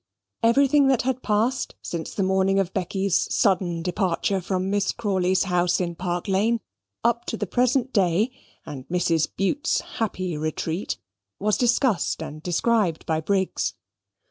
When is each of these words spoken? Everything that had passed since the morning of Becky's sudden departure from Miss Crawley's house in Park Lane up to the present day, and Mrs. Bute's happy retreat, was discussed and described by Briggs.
Everything 0.41 0.87
that 0.87 1.03
had 1.03 1.21
passed 1.21 1.75
since 1.83 2.15
the 2.15 2.23
morning 2.23 2.57
of 2.57 2.73
Becky's 2.73 3.31
sudden 3.31 3.83
departure 3.83 4.41
from 4.41 4.67
Miss 4.71 4.91
Crawley's 4.91 5.43
house 5.43 5.79
in 5.79 5.93
Park 5.93 6.27
Lane 6.27 6.59
up 7.03 7.23
to 7.25 7.37
the 7.37 7.45
present 7.45 7.93
day, 7.93 8.31
and 8.65 8.87
Mrs. 8.87 9.27
Bute's 9.37 9.81
happy 9.99 10.35
retreat, 10.37 10.97
was 11.37 11.55
discussed 11.55 12.23
and 12.23 12.41
described 12.41 13.05
by 13.05 13.21
Briggs. 13.21 13.75